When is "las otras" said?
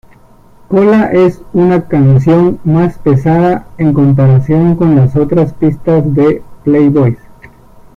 4.95-5.53